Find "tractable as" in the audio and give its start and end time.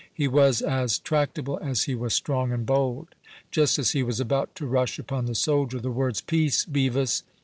0.97-1.83